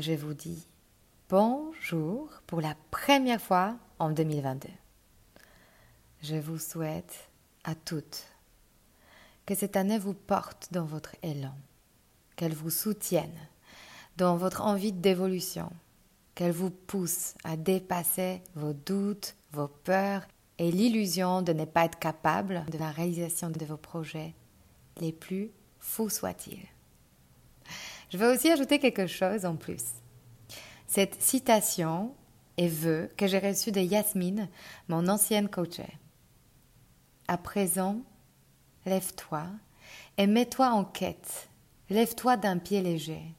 [0.00, 0.66] je vous dis
[1.28, 4.68] bonjour pour la première fois en 2022.
[6.22, 7.28] Je vous souhaite
[7.62, 8.26] à toutes
[9.46, 11.54] que cette année vous porte dans votre élan,
[12.34, 13.38] qu'elle vous soutienne
[14.16, 15.70] dans votre envie d'évolution,
[16.34, 20.26] qu'elle vous pousse à dépasser vos doutes, vos peurs
[20.58, 24.34] et l'illusion de ne pas être capable de la réalisation de vos projets,
[25.00, 26.73] les plus fous soient-ils.
[28.10, 29.82] Je vais aussi ajouter quelque chose en plus.
[30.86, 32.14] Cette citation
[32.56, 34.48] et vœu que j'ai reçu de Yasmine,
[34.88, 35.80] mon ancienne coach.
[37.26, 38.00] À présent,
[38.86, 39.46] lève-toi
[40.18, 41.48] et mets-toi en quête.
[41.90, 43.34] Lève-toi d'un pied léger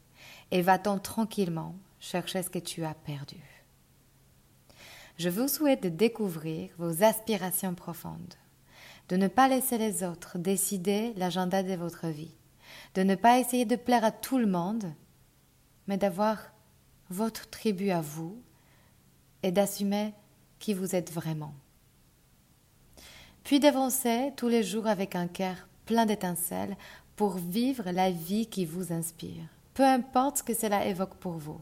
[0.52, 3.42] et va-t'en tranquillement chercher ce que tu as perdu.
[5.18, 8.36] Je vous souhaite de découvrir vos aspirations profondes,
[9.10, 12.36] de ne pas laisser les autres décider l'agenda de votre vie,
[12.94, 14.92] de ne pas essayer de plaire à tout le monde,
[15.88, 16.52] mais d'avoir
[17.10, 18.38] votre tribu à vous
[19.44, 20.14] et d'assumer
[20.60, 21.54] qui vous êtes vraiment
[23.46, 26.76] puis d'avancer tous les jours avec un cœur plein d'étincelles
[27.16, 29.44] pour vivre la vie qui vous inspire,
[29.76, 31.62] peu importe ce que cela évoque pour vous.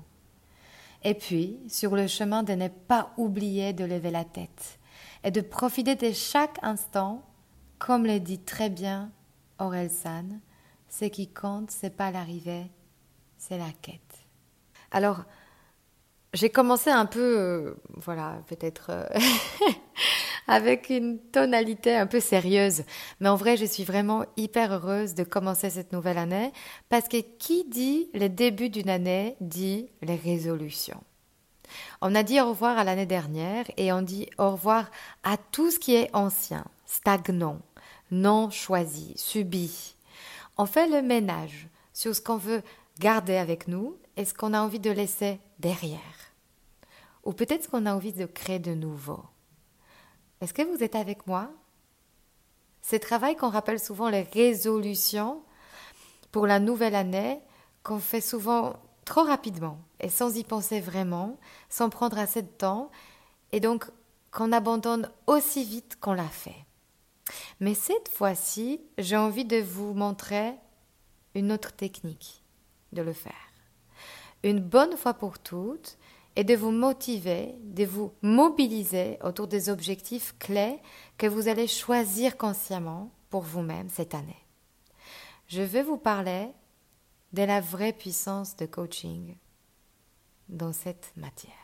[1.04, 4.80] Et puis, sur le chemin de ne pas oublier de lever la tête
[5.26, 7.22] et de profiter de chaque instant,
[7.80, 9.12] comme le dit très bien
[9.60, 9.92] Aurel
[11.00, 12.68] ce qui compte, c'est pas l'arrivée,
[13.38, 14.28] c'est la quête.
[14.92, 15.24] Alors,
[16.34, 19.08] j'ai commencé un peu, euh, voilà, peut-être euh,
[20.48, 22.84] avec une tonalité un peu sérieuse.
[23.20, 26.52] Mais en vrai, je suis vraiment hyper heureuse de commencer cette nouvelle année
[26.90, 31.04] parce que qui dit le début d'une année dit les résolutions.
[32.02, 34.92] On a dit au revoir à l'année dernière et on dit au revoir
[35.24, 37.58] à tout ce qui est ancien, stagnant,
[38.12, 39.96] non choisi, subi.
[40.58, 42.62] On fait le ménage sur ce qu'on veut
[43.00, 46.00] garder avec nous et ce qu'on a envie de laisser derrière.
[47.24, 49.24] Ou peut-être ce qu'on a envie de créer de nouveau.
[50.42, 51.50] Est-ce que vous êtes avec moi?
[52.82, 55.42] Ce travail qu'on rappelle souvent les résolutions
[56.32, 57.40] pour la nouvelle année,
[57.82, 58.76] qu'on fait souvent
[59.06, 61.38] trop rapidement et sans y penser vraiment,
[61.70, 62.92] sans prendre assez de temps,
[63.52, 63.86] et donc
[64.32, 66.63] qu'on abandonne aussi vite qu'on l'a fait.
[67.60, 70.54] Mais cette fois-ci, j'ai envie de vous montrer
[71.36, 72.44] une autre technique
[72.92, 73.34] de le faire.
[74.44, 75.98] Une bonne fois pour toutes,
[76.36, 80.80] et de vous motiver, de vous mobiliser autour des objectifs clés
[81.18, 84.46] que vous allez choisir consciemment pour vous-même cette année.
[85.48, 86.50] Je vais vous parler
[87.34, 89.36] de la vraie puissance de coaching
[90.50, 91.63] dans cette matière.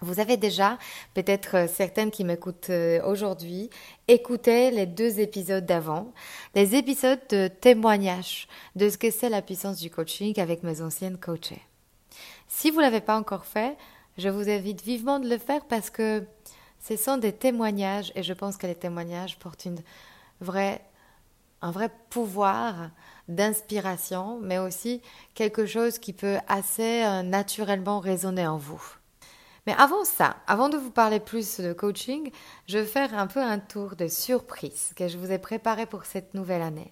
[0.00, 0.78] Vous avez déjà,
[1.14, 3.68] peut-être euh, certaines qui m'écoutent euh, aujourd'hui,
[4.06, 6.12] écouté les deux épisodes d'avant,
[6.54, 11.18] les épisodes de témoignage de ce que c'est la puissance du coaching avec mes anciennes
[11.18, 11.62] coachées.
[12.46, 13.76] Si vous ne l'avez pas encore fait,
[14.18, 16.24] je vous invite vivement de le faire parce que
[16.80, 19.80] ce sont des témoignages et je pense que les témoignages portent une
[20.40, 20.80] vraie,
[21.60, 22.90] un vrai pouvoir
[23.26, 25.02] d'inspiration, mais aussi
[25.34, 28.97] quelque chose qui peut assez euh, naturellement résonner en vous.
[29.68, 32.30] Mais avant ça, avant de vous parler plus de coaching,
[32.66, 36.06] je vais faire un peu un tour de surprise que je vous ai préparé pour
[36.06, 36.90] cette nouvelle année.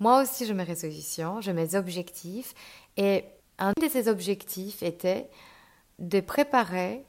[0.00, 2.52] Moi aussi, je mes résolutions, je mes objectifs
[2.98, 3.24] et
[3.58, 5.30] un de ces objectifs était
[5.98, 7.06] de préparer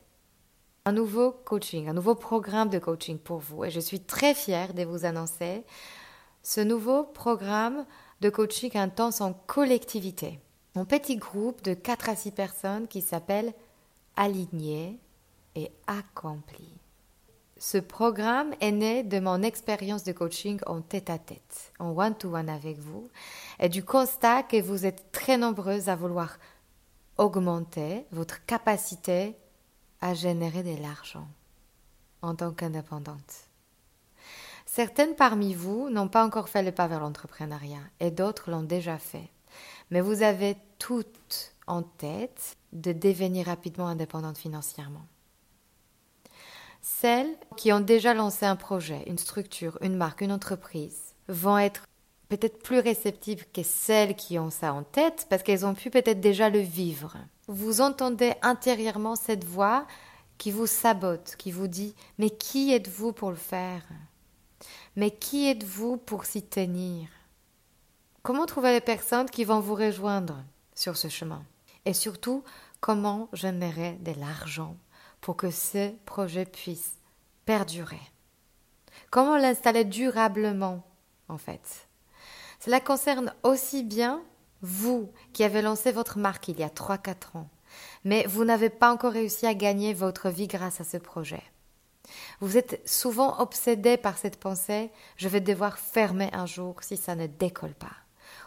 [0.85, 3.65] un nouveau coaching, un nouveau programme de coaching pour vous.
[3.65, 5.65] Et je suis très fière de vous annoncer
[6.41, 7.85] ce nouveau programme
[8.21, 10.39] de coaching intense en collectivité.
[10.73, 13.53] Mon petit groupe de 4 à 6 personnes qui s'appelle
[14.15, 14.99] Aligné
[15.55, 16.69] et Accompli.
[17.57, 23.09] Ce programme est né de mon expérience de coaching en tête-à-tête, en one-to-one avec vous,
[23.59, 26.37] et du constat que vous êtes très nombreuses à vouloir
[27.17, 29.35] augmenter votre capacité
[30.01, 31.27] à générer de l'argent
[32.21, 33.49] en tant qu'indépendante.
[34.65, 38.97] Certaines parmi vous n'ont pas encore fait le pas vers l'entrepreneuriat et d'autres l'ont déjà
[38.97, 39.29] fait.
[39.91, 45.05] Mais vous avez toutes en tête de devenir rapidement indépendante financièrement.
[46.81, 51.87] Celles qui ont déjà lancé un projet, une structure, une marque, une entreprise vont être
[52.29, 56.19] peut-être plus réceptives que celles qui ont ça en tête parce qu'elles ont pu peut-être
[56.19, 57.17] déjà le vivre.
[57.47, 59.87] Vous entendez intérieurement cette voix
[60.37, 63.83] qui vous sabote, qui vous dit Mais qui êtes-vous pour le faire?
[64.95, 67.07] Mais qui êtes-vous pour s'y tenir?
[68.21, 71.43] Comment trouver les personnes qui vont vous rejoindre sur ce chemin?
[71.85, 72.43] Et surtout,
[72.81, 74.75] comment générer de l'argent
[75.21, 76.93] pour que ce projet puisse
[77.45, 78.01] perdurer?
[79.11, 80.83] Comment l'installer durablement,
[81.29, 81.87] en fait?
[82.59, 84.21] Cela concerne aussi bien
[84.61, 87.49] vous qui avez lancé votre marque il y a 3-4 ans,
[88.03, 91.43] mais vous n'avez pas encore réussi à gagner votre vie grâce à ce projet.
[92.39, 97.15] Vous êtes souvent obsédé par cette pensée je vais devoir fermer un jour si ça
[97.15, 97.95] ne décolle pas.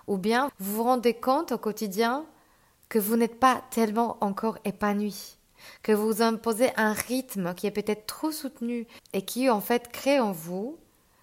[0.06, 2.24] Ou bien vous vous rendez compte au quotidien
[2.88, 5.36] que vous n'êtes pas tellement encore épanoui,
[5.82, 10.20] que vous imposez un rythme qui est peut-être trop soutenu et qui en fait crée
[10.20, 10.78] en vous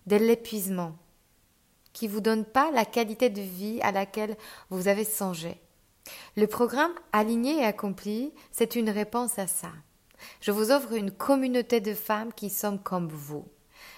[0.05, 0.95] de l'épuisement,
[1.93, 4.37] qui vous donne pas la qualité de vie à laquelle
[4.69, 5.59] vous avez songé.
[6.37, 9.71] Le programme Aligné et accompli, c'est une réponse à ça.
[10.39, 13.45] Je vous offre une communauté de femmes qui sont comme vous.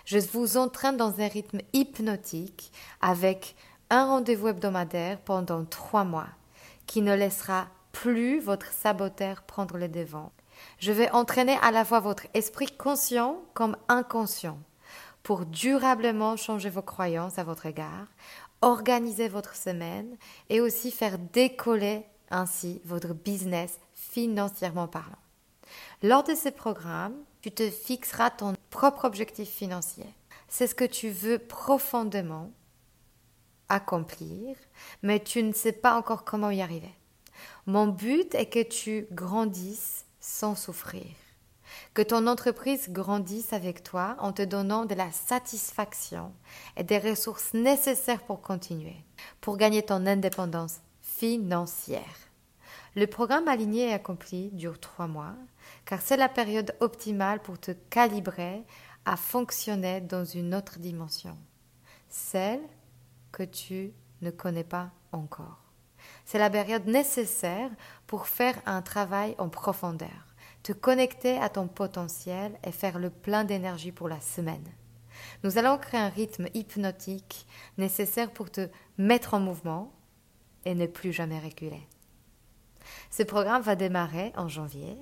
[0.05, 2.71] Je vous entraîne dans un rythme hypnotique
[3.01, 3.55] avec
[3.89, 6.27] un rendez-vous hebdomadaire pendant trois mois
[6.87, 10.31] qui ne laissera plus votre saboteur prendre le devant.
[10.79, 14.59] Je vais entraîner à la fois votre esprit conscient comme inconscient
[15.21, 18.07] pour durablement changer vos croyances à votre égard,
[18.61, 20.17] organiser votre semaine
[20.49, 25.17] et aussi faire décoller ainsi votre business financièrement parlant.
[26.01, 30.05] Lors de ce programme, tu te fixeras ton propre objectif financier.
[30.47, 32.51] C'est ce que tu veux profondément
[33.69, 34.55] accomplir,
[35.03, 36.93] mais tu ne sais pas encore comment y arriver.
[37.65, 41.05] Mon but est que tu grandisses sans souffrir
[41.93, 46.33] que ton entreprise grandisse avec toi en te donnant de la satisfaction
[46.75, 48.97] et des ressources nécessaires pour continuer,
[49.41, 52.03] pour gagner ton indépendance financière.
[52.95, 55.35] Le programme aligné et accompli dure trois mois,
[55.85, 58.63] car c'est la période optimale pour te calibrer
[59.05, 61.37] à fonctionner dans une autre dimension,
[62.09, 62.61] celle
[63.37, 63.93] que tu
[64.23, 65.61] ne connais pas encore.
[66.25, 67.69] C'est la période nécessaire
[68.07, 70.27] pour faire un travail en profondeur
[70.63, 74.67] te connecter à ton potentiel et faire le plein d'énergie pour la semaine.
[75.43, 77.47] Nous allons créer un rythme hypnotique
[77.77, 78.67] nécessaire pour te
[78.97, 79.93] mettre en mouvement
[80.65, 81.87] et ne plus jamais reculer.
[83.11, 84.97] Ce programme va démarrer en janvier.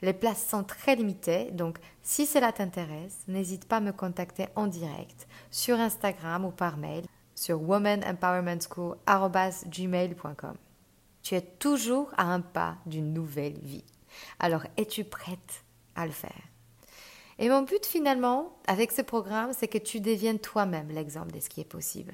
[0.00, 4.66] Les places sont très limitées, donc si cela t'intéresse, n'hésite pas à me contacter en
[4.66, 7.04] direct sur Instagram ou par mail
[7.40, 10.54] sur womanempowermentschool.gmail.com.
[11.22, 13.86] Tu es toujours à un pas d'une nouvelle vie.
[14.38, 15.64] Alors, es-tu prête
[15.94, 16.42] à le faire?
[17.38, 21.48] Et mon but finalement, avec ce programme, c'est que tu deviennes toi-même l'exemple de ce
[21.48, 22.12] qui est possible.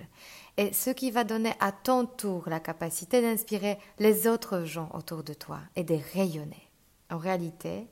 [0.56, 5.24] Et ce qui va donner à ton tour la capacité d'inspirer les autres gens autour
[5.24, 6.70] de toi et de rayonner.
[7.10, 7.88] En réalité,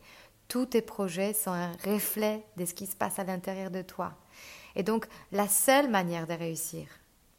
[0.46, 4.12] tous tes projets sont un reflet de ce qui se passe à l'intérieur de toi.
[4.76, 6.86] Et donc, la seule manière de réussir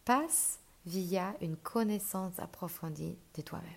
[0.06, 3.68] passe via une connaissance approfondie de toi-même.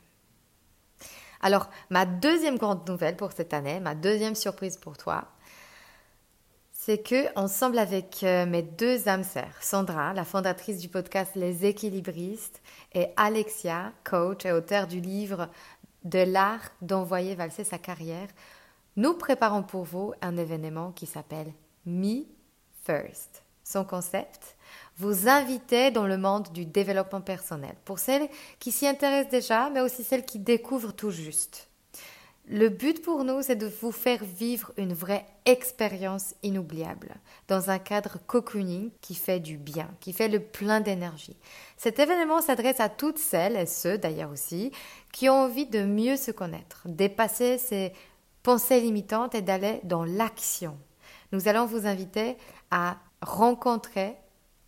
[1.41, 5.29] Alors, ma deuxième grande nouvelle pour cette année, ma deuxième surprise pour toi,
[6.73, 11.67] c'est que, ensemble avec euh, mes deux âmes sœurs, Sandra, la fondatrice du podcast Les
[11.67, 12.63] Équilibristes,
[12.95, 15.49] et Alexia, coach et auteur du livre
[16.05, 18.29] De l'art d'envoyer valser sa carrière,
[18.97, 21.53] nous préparons pour vous un événement qui s'appelle
[21.85, 22.25] Me
[22.85, 23.48] First.
[23.71, 24.57] Son concept,
[24.97, 28.27] vous inviter dans le monde du développement personnel, pour celles
[28.59, 31.69] qui s'y intéressent déjà, mais aussi celles qui découvrent tout juste.
[32.47, 37.15] Le but pour nous, c'est de vous faire vivre une vraie expérience inoubliable,
[37.47, 41.37] dans un cadre cocooning qui fait du bien, qui fait le plein d'énergie.
[41.77, 44.73] Cet événement s'adresse à toutes celles, et ceux d'ailleurs aussi,
[45.13, 47.93] qui ont envie de mieux se connaître, dépasser ces
[48.43, 50.79] pensées limitantes et d'aller dans l'action.
[51.33, 52.39] Nous allons vous inviter
[52.71, 54.17] à rencontrer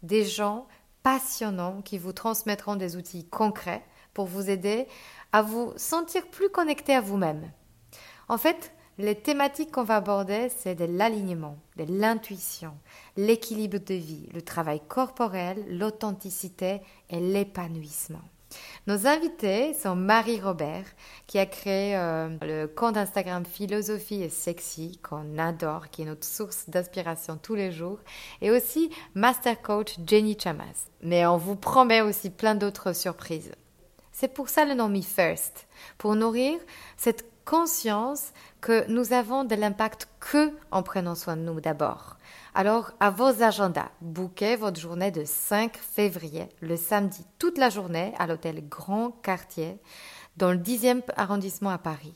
[0.02, 0.66] des gens
[1.02, 4.87] passionnants qui vous transmettront des outils concrets pour vous aider
[5.33, 7.50] à vous sentir plus connecté à vous-même.
[8.28, 12.75] En fait, les thématiques qu'on va aborder, c'est de l'alignement, de l'intuition,
[13.16, 18.21] l'équilibre de vie, le travail corporel, l'authenticité et l'épanouissement.
[18.87, 20.85] Nos invités sont Marie Robert,
[21.26, 26.26] qui a créé euh, le compte Instagram Philosophie et Sexy, qu'on adore, qui est notre
[26.26, 27.99] source d'inspiration tous les jours,
[28.40, 30.88] et aussi Master Coach Jenny Chamas.
[31.02, 33.52] Mais on vous promet aussi plein d'autres surprises.
[34.12, 35.66] C'est pour ça le nom Me First,
[35.97, 36.59] pour nourrir
[36.97, 42.16] cette conscience que nous avons de l'impact que en prenant soin de nous d'abord.
[42.61, 48.12] Alors, à vos agendas, bouquez votre journée de 5 février, le samedi, toute la journée,
[48.19, 49.79] à l'hôtel Grand Quartier,
[50.37, 52.12] dans le 10e arrondissement à Paris.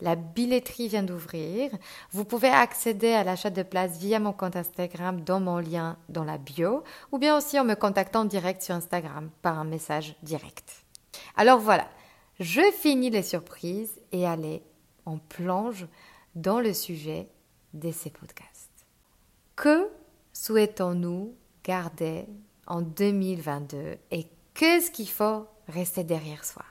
[0.00, 1.72] La billetterie vient d'ouvrir.
[2.12, 6.22] Vous pouvez accéder à l'achat de place via mon compte Instagram dans mon lien dans
[6.22, 10.84] la bio, ou bien aussi en me contactant direct sur Instagram par un message direct.
[11.36, 11.88] Alors voilà,
[12.38, 14.62] je finis les surprises et allez,
[15.06, 15.88] on plonge
[16.36, 17.26] dans le sujet
[17.74, 18.57] de ces podcasts.
[19.58, 19.90] Que
[20.32, 21.34] souhaitons-nous
[21.64, 22.26] garder
[22.68, 26.64] en 2022 et qu'est-ce qu'il faut rester derrière soi?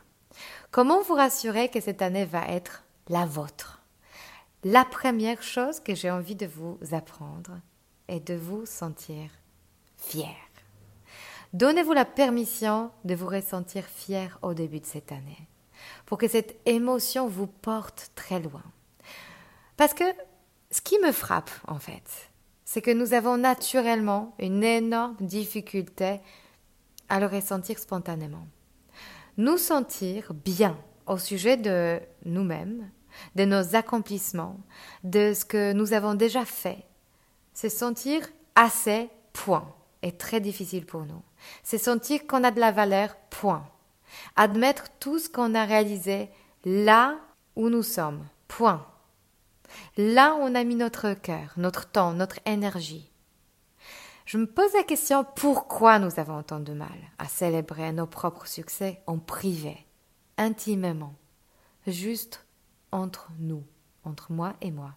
[0.72, 3.82] Comment vous rassurer que cette année va être la vôtre?
[4.63, 7.60] La première chose que j'ai envie de vous apprendre
[8.08, 9.32] est de vous sentir
[9.98, 10.38] fier.
[11.51, 15.50] Donnez-vous la permission de vous ressentir fier au début de cette année
[16.06, 18.63] pour que cette émotion vous porte très loin.
[19.75, 20.06] Parce que
[20.72, 22.29] ce qui me frappe, en fait,
[22.68, 26.20] c'est que nous avons naturellement une énorme difficulté
[27.08, 28.46] à le ressentir spontanément.
[29.38, 32.92] Nous sentir bien au sujet de nous-mêmes,
[33.36, 34.60] de nos accomplissements,
[35.06, 36.84] de ce que nous avons déjà fait,
[37.54, 41.22] c'est sentir assez, point, est très difficile pour nous.
[41.64, 43.66] C'est sentir qu'on a de la valeur, point.
[44.36, 46.30] Admettre tout ce qu'on a réalisé
[46.66, 47.18] là
[47.56, 48.86] où nous sommes, point.
[49.98, 53.12] Là on a mis notre cœur, notre temps, notre énergie.
[54.26, 58.46] Je me pose la question pourquoi nous avons tant de mal à célébrer nos propres
[58.46, 59.86] succès en privé,
[60.38, 61.16] intimement,
[61.88, 62.46] juste
[62.92, 63.64] entre nous,
[64.04, 64.96] entre moi et moi,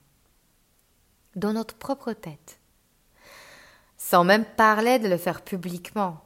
[1.36, 2.58] dans notre propre tête.
[3.96, 6.20] Sans même parler de le faire publiquement.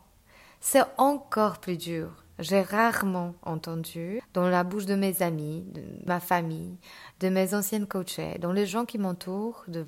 [0.60, 6.20] C'est encore plus dur j'ai rarement entendu dans la bouche de mes amis, de ma
[6.20, 6.76] famille,
[7.20, 9.86] de mes anciennes coachées, dans les gens qui m'entourent, de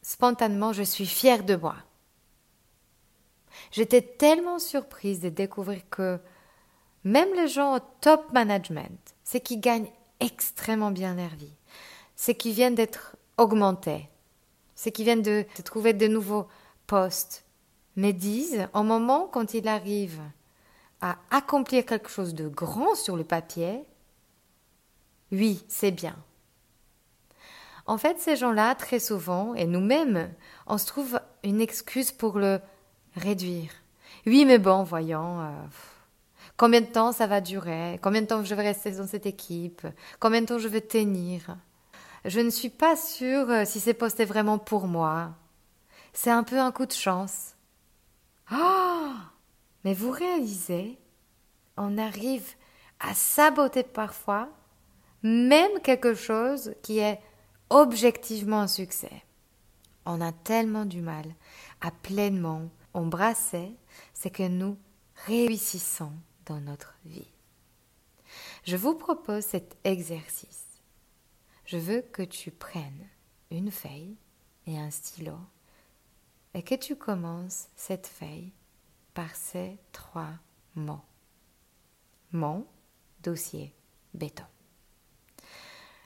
[0.00, 1.76] spontanément je suis fière de moi.
[3.70, 6.18] J'étais tellement surprise de découvrir que
[7.04, 11.54] même les gens au top management, c'est qui gagnent extrêmement bien leur vie,
[12.16, 14.08] c'est qui viennent d'être augmentés,
[14.74, 16.46] c'est qui viennent de, de trouver de nouveaux
[16.86, 17.44] postes,
[17.96, 20.20] me disent au moment quand il arrive
[21.02, 23.84] à accomplir quelque chose de grand sur le papier,
[25.32, 26.16] oui, c'est bien.
[27.86, 30.32] En fait, ces gens-là, très souvent, et nous-mêmes,
[30.66, 32.60] on se trouve une excuse pour le
[33.16, 33.72] réduire.
[34.24, 35.50] Oui, mais bon, voyons, euh,
[36.56, 37.98] combien de temps ça va durer?
[38.00, 39.84] Combien de temps je vais rester dans cette équipe?
[40.20, 41.56] Combien de temps je vais tenir?
[42.24, 45.30] Je ne suis pas sûre euh, si c'est posté vraiment pour moi.
[46.12, 47.56] C'est un peu un coup de chance.
[48.52, 49.12] Oh
[49.84, 50.98] mais vous réalisez,
[51.76, 52.54] on arrive
[53.00, 54.48] à saboter parfois
[55.22, 57.20] même quelque chose qui est
[57.70, 59.22] objectivement un succès.
[60.04, 61.24] On a tellement du mal
[61.80, 63.74] à pleinement embrasser
[64.14, 64.76] ce que nous
[65.26, 66.12] réussissons
[66.46, 67.32] dans notre vie.
[68.64, 70.66] Je vous propose cet exercice.
[71.64, 73.08] Je veux que tu prennes
[73.50, 74.16] une feuille
[74.66, 75.36] et un stylo
[76.54, 78.52] et que tu commences cette feuille
[79.14, 80.30] par ces trois
[80.74, 81.00] mots.
[82.32, 82.66] Mon
[83.22, 83.74] dossier
[84.14, 84.44] béton.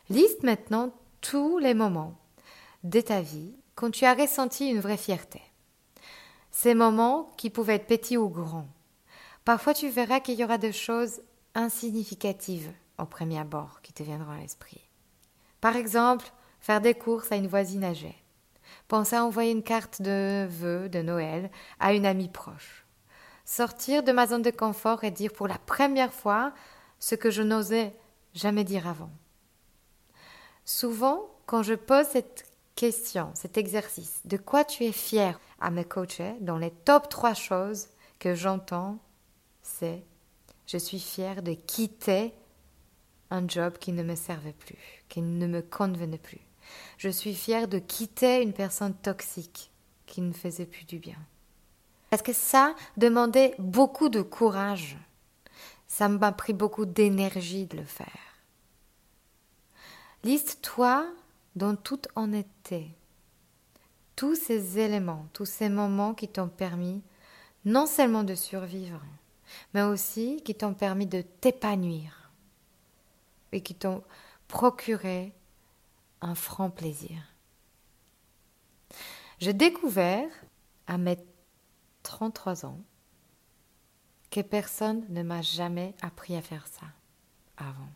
[0.08, 2.18] Liste maintenant tous les moments
[2.84, 5.42] de ta vie quand tu as ressenti une vraie fierté.
[6.50, 8.68] Ces moments qui pouvaient être petits ou grands.
[9.44, 11.20] Parfois tu verras qu'il y aura des choses
[11.54, 14.88] insignificatives au premier abord qui te viendront à l'esprit.
[15.60, 16.26] Par exemple,
[16.60, 18.16] faire des courses à une voisine âgée.
[18.88, 22.85] Penser à envoyer une carte de vœux de Noël à une amie proche
[23.46, 26.52] sortir de ma zone de confort et dire pour la première fois
[26.98, 27.94] ce que je n'osais
[28.34, 29.10] jamais dire avant.
[30.66, 35.84] Souvent, quand je pose cette question, cet exercice, de quoi tu es fier à me
[35.84, 37.88] coacher, dans les top trois choses
[38.18, 38.98] que j'entends,
[39.62, 40.02] c'est
[40.66, 42.34] je suis fier de quitter
[43.30, 46.40] un job qui ne me servait plus, qui ne me convenait plus.
[46.98, 49.70] Je suis fier de quitter une personne toxique
[50.06, 51.18] qui ne faisait plus du bien.
[52.16, 54.96] Parce que ça demandait beaucoup de courage.
[55.86, 58.40] Ça m'a pris beaucoup d'énergie de le faire.
[60.24, 61.06] Liste-toi
[61.56, 62.88] dans toute honnêteté
[64.14, 67.02] tous ces éléments, tous ces moments qui t'ont permis
[67.66, 69.02] non seulement de survivre,
[69.74, 72.30] mais aussi qui t'ont permis de t'épanouir
[73.52, 74.02] et qui t'ont
[74.48, 75.34] procuré
[76.22, 77.18] un franc plaisir.
[79.38, 80.30] J'ai découvert
[80.86, 81.18] à mes
[82.06, 82.78] 33 ans
[84.30, 86.86] que personne ne m'a jamais appris à faire ça
[87.56, 87.88] avant.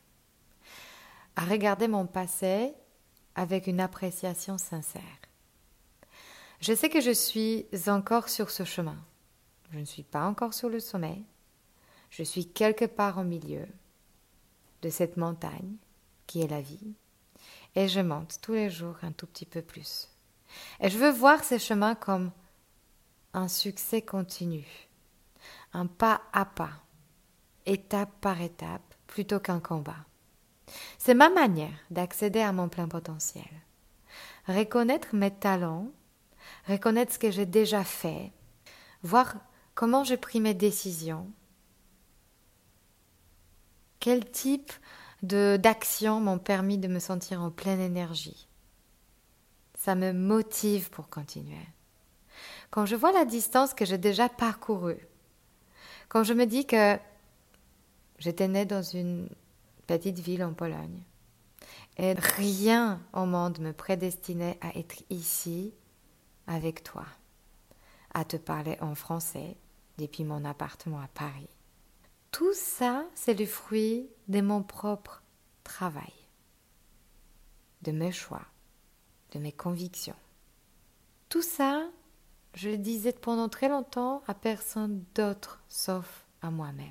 [1.36, 2.74] À regarder mon passé
[3.36, 5.00] avec une appréciation sincère.
[6.60, 8.98] Je sais que je suis encore sur ce chemin.
[9.70, 11.22] Je ne suis pas encore sur le sommet.
[12.10, 13.66] Je suis quelque part au milieu
[14.82, 15.76] de cette montagne
[16.26, 16.94] qui est la vie.
[17.76, 20.08] Et je monte tous les jours un tout petit peu plus.
[20.80, 22.32] Et je veux voir ces chemins comme
[23.32, 24.66] un succès continu,
[25.72, 26.72] un pas à pas,
[27.66, 30.06] étape par étape, plutôt qu'un combat.
[30.98, 33.48] C'est ma manière d'accéder à mon plein potentiel.
[34.46, 35.88] Reconnaître mes talents,
[36.66, 38.32] reconnaître ce que j'ai déjà fait,
[39.02, 39.34] voir
[39.74, 41.30] comment j'ai pris mes décisions,
[43.98, 44.72] quel type
[45.22, 48.48] d'actions m'ont permis de me sentir en pleine énergie.
[49.74, 51.66] Ça me motive pour continuer.
[52.70, 55.06] Quand je vois la distance que j'ai déjà parcourue,
[56.08, 56.98] quand je me dis que
[58.18, 59.28] j'étais née dans une
[59.86, 61.02] petite ville en Pologne,
[61.96, 65.74] et rien au monde me prédestinait à être ici
[66.46, 67.04] avec toi,
[68.14, 69.56] à te parler en français
[69.98, 71.50] depuis mon appartement à Paris.
[72.30, 75.22] Tout ça, c'est le fruit de mon propre
[75.64, 76.14] travail,
[77.82, 78.46] de mes choix,
[79.32, 80.16] de mes convictions.
[81.28, 81.88] Tout ça,
[82.54, 86.88] je le disais pendant très longtemps à personne d'autre sauf à moi-même.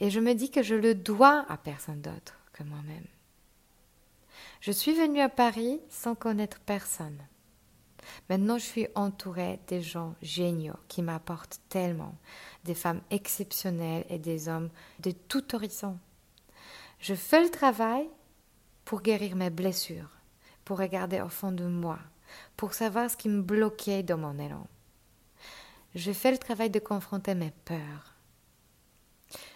[0.00, 3.06] Et je me dis que je le dois à personne d'autre que moi-même.
[4.60, 7.18] Je suis venue à Paris sans connaître personne.
[8.28, 12.14] Maintenant, je suis entourée des gens géniaux qui m'apportent tellement,
[12.64, 15.98] des femmes exceptionnelles et des hommes de tout horizon.
[16.98, 18.08] Je fais le travail
[18.84, 20.10] pour guérir mes blessures,
[20.64, 21.98] pour regarder au fond de moi,
[22.56, 24.66] pour savoir ce qui me bloquait dans mon élan.
[25.94, 28.16] Je fais le travail de confronter mes peurs.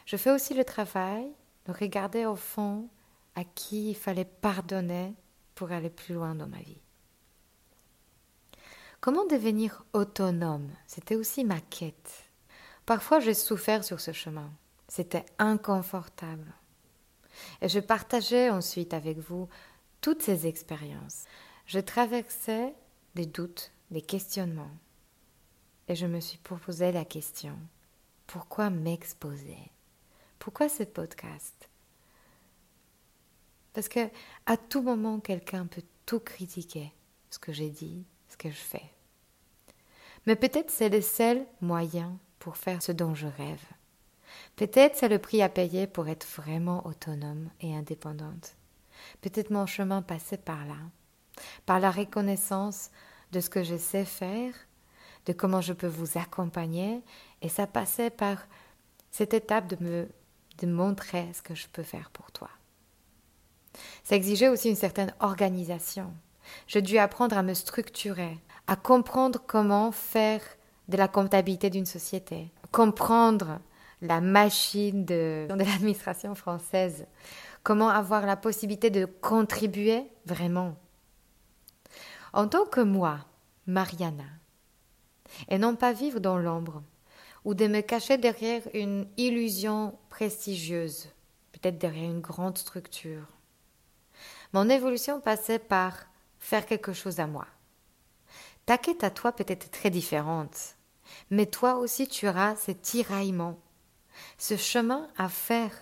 [0.07, 1.31] Je fais aussi le travail
[1.67, 2.89] de regarder au fond
[3.35, 5.15] à qui il fallait pardonner
[5.55, 6.81] pour aller plus loin dans ma vie.
[9.01, 10.71] Comment devenir autonome?
[10.87, 12.31] C'était aussi ma quête.
[12.87, 14.51] Parfois j'ai souffert sur ce chemin.
[14.89, 16.53] C'était inconfortable.
[17.61, 19.49] Et je partageais ensuite avec vous
[20.01, 21.25] toutes ces expériences.
[21.69, 22.73] Je traversais
[23.15, 24.75] des doutes, des questionnements.
[25.87, 27.59] Et je me suis proposé la question,
[28.27, 29.59] pourquoi m'exposer?
[30.39, 31.69] Pourquoi ce podcast?
[33.75, 34.09] Parce que
[34.47, 36.91] à tout moment, quelqu'un peut tout critiquer,
[37.29, 38.91] ce que j'ai dit, ce que je fais.
[40.25, 43.65] Mais peut-être c'est le seul moyen pour faire ce dont je rêve.
[44.57, 48.57] Peut-être c'est le prix à payer pour être vraiment autonome et indépendante.
[49.21, 50.79] Peut-être mon chemin passait par là,
[51.67, 52.91] par la reconnaissance
[53.33, 54.53] de ce que je sais faire,
[55.27, 57.03] de comment je peux vous accompagner,
[57.43, 58.47] et ça passait par
[59.11, 60.09] cette étape de me
[60.59, 62.49] de montrer ce que je peux faire pour toi.
[64.03, 66.13] Ça exigeait aussi une certaine organisation.
[66.67, 70.41] J'ai dû apprendre à me structurer, à comprendre comment faire
[70.89, 73.61] de la comptabilité d'une société, comprendre
[74.01, 77.07] la machine de l'administration française,
[77.63, 80.77] comment avoir la possibilité de contribuer vraiment.
[82.33, 83.21] En tant que moi,
[83.67, 84.25] Mariana,
[85.49, 86.83] et non pas vivre dans l'ombre,
[87.45, 91.09] ou de me cacher derrière une illusion prestigieuse,
[91.53, 93.27] peut-être derrière une grande structure.
[94.53, 95.95] Mon évolution passait par
[96.39, 97.47] faire quelque chose à moi.
[98.67, 100.77] Ta quête à toi peut être très différente,
[101.31, 103.59] mais toi aussi tu auras ces tiraillements,
[104.37, 105.73] ce chemin à faire,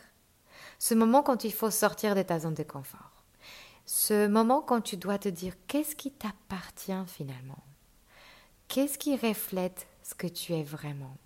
[0.79, 3.16] ce moment quand il faut sortir de ta zone de confort,
[3.87, 7.63] ce moment quand tu dois te dire qu'est-ce qui t'appartient finalement,
[8.67, 11.17] qu'est-ce qui reflète ce que tu es vraiment?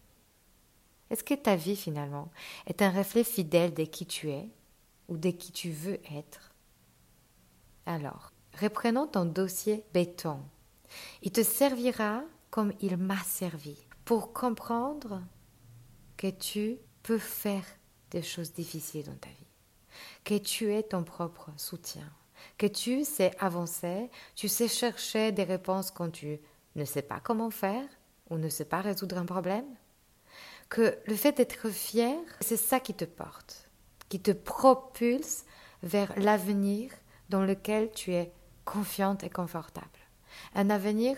[1.09, 2.31] Est-ce que ta vie finalement
[2.67, 4.49] est un reflet fidèle de qui tu es
[5.09, 6.53] ou de qui tu veux être?
[7.87, 10.41] Alors, reprenons ton dossier béton.
[11.23, 15.23] Il te servira comme il m'a servi pour comprendre
[16.17, 17.65] que tu peux faire
[18.11, 19.47] des choses difficiles dans ta vie,
[20.25, 22.09] que tu es ton propre soutien,
[22.61, 26.39] que tu sais avancer, tu sais chercher des réponses quand tu
[26.77, 27.89] ne sais pas comment faire
[28.29, 29.65] ou ne sais pas résoudre un problème,
[30.69, 33.71] que le fait d'être fier, c'est ça qui te porte,
[34.11, 35.47] qui te propulse
[35.83, 36.93] vers l'avenir
[37.31, 38.31] dans lequel tu es
[38.67, 39.89] confiante et confortable.
[40.55, 41.17] Un avenir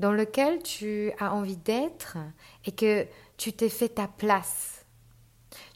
[0.00, 2.18] dans lequel tu as envie d'être
[2.64, 4.84] et que tu t'es fait ta place.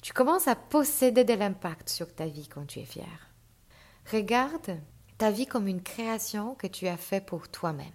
[0.03, 3.31] Tu commences à posséder de l'impact sur ta vie quand tu es fier.
[4.11, 4.81] Regarde
[5.24, 7.87] ta vie comme une création que tu as fait pour toi-même,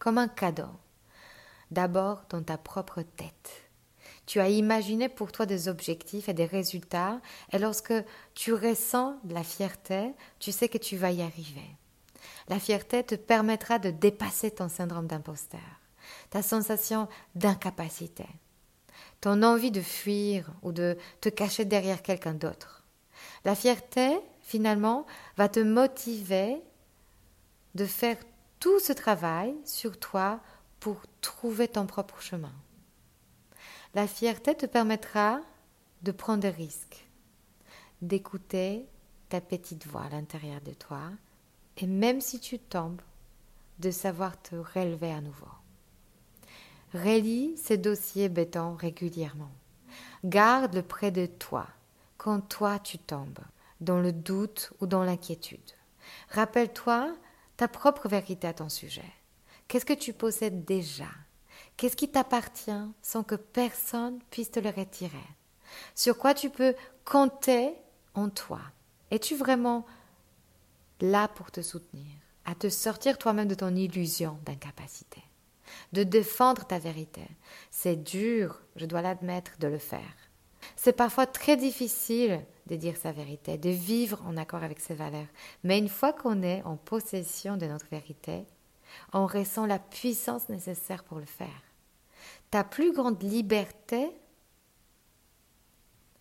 [0.00, 0.74] comme un cadeau.
[1.70, 3.70] D'abord dans ta propre tête.
[4.26, 7.20] Tu as imaginé pour toi des objectifs et des résultats,
[7.52, 7.94] et lorsque
[8.34, 11.70] tu ressens de la fierté, tu sais que tu vas y arriver.
[12.48, 15.60] La fierté te permettra de dépasser ton syndrome d'imposteur,
[16.30, 18.26] ta sensation d'incapacité,
[19.20, 22.82] ton envie de fuir ou de te cacher derrière quelqu'un d'autre.
[23.44, 25.06] La fierté, finalement,
[25.36, 26.62] va te motiver
[27.74, 28.16] de faire
[28.60, 30.40] tout ce travail sur toi
[30.78, 32.52] pour trouver ton propre chemin.
[33.92, 35.40] La fierté te permettra
[36.02, 37.08] de prendre des risques,
[38.02, 38.86] d'écouter
[39.28, 41.10] ta petite voix à l'intérieur de toi,
[41.78, 43.02] et même si tu tombes,
[43.80, 45.50] de savoir te relever à nouveau.
[46.94, 49.50] Relis ces dossiers béton régulièrement.
[50.24, 51.66] Garde-le près de toi
[52.16, 53.40] quand toi tu tombes,
[53.80, 55.72] dans le doute ou dans l'inquiétude.
[56.30, 57.14] Rappelle-toi
[57.56, 59.12] ta propre vérité à ton sujet.
[59.68, 61.08] Qu'est-ce que tu possèdes déjà?
[61.76, 62.70] Qu'est-ce qui t'appartient
[63.02, 65.16] sans que personne puisse te le retirer?
[65.94, 67.74] Sur quoi tu peux compter
[68.14, 68.60] en toi?
[69.10, 69.86] Es-tu vraiment
[71.00, 72.06] là pour te soutenir,
[72.44, 75.22] à te sortir toi-même de ton illusion d'incapacité,
[75.92, 77.26] de défendre ta vérité?
[77.70, 80.16] C'est dur, je dois l'admettre, de le faire.
[80.76, 85.28] C'est parfois très difficile de dire sa vérité, de vivre en accord avec ses valeurs.
[85.64, 88.44] Mais une fois qu'on est en possession de notre vérité,
[89.12, 91.62] on ressent la puissance nécessaire pour le faire.
[92.50, 94.10] Ta plus grande liberté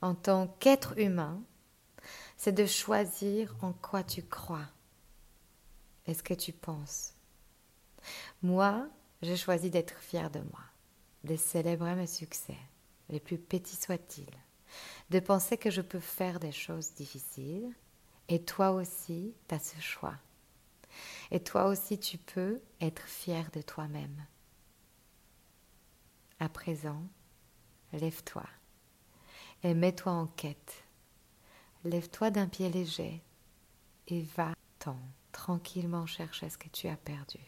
[0.01, 1.41] en tant qu'être humain,
[2.37, 4.67] c'est de choisir en quoi tu crois.
[6.05, 7.13] Est-ce que tu penses
[8.43, 8.87] Moi,
[9.21, 10.61] j'ai choisi d'être fière de moi,
[11.23, 12.57] de célébrer mes succès,
[13.09, 14.29] les plus petits soient-ils,
[15.09, 17.73] de penser que je peux faire des choses difficiles,
[18.27, 20.15] et toi aussi, tu as ce choix.
[21.31, 24.25] Et toi aussi, tu peux être fier de toi-même.
[26.39, 27.03] À présent,
[27.93, 28.45] lève-toi
[29.63, 30.83] et mets-toi en quête.
[31.83, 33.21] Lève-toi d'un pied léger
[34.07, 34.97] et va-t'en
[35.31, 37.39] tranquillement chercher ce que tu as perdu.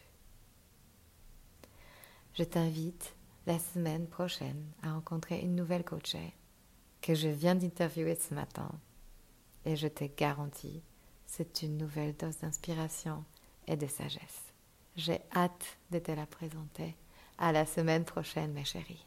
[2.34, 6.34] Je t'invite la semaine prochaine à rencontrer une nouvelle coachée
[7.02, 8.70] que je viens d'interviewer ce matin.
[9.66, 10.82] Et je te garantis,
[11.26, 13.24] c'est une nouvelle dose d'inspiration
[13.68, 14.54] et de sagesse.
[14.96, 16.96] J'ai hâte de te la présenter.
[17.38, 19.06] À la semaine prochaine, mes chéris.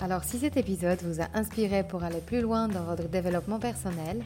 [0.00, 4.22] Alors, si cet épisode vous a inspiré pour aller plus loin dans votre développement personnel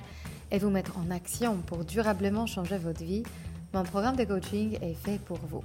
[0.50, 3.22] et vous mettre en action pour durablement changer votre vie,
[3.72, 5.64] mon programme de coaching est fait pour vous.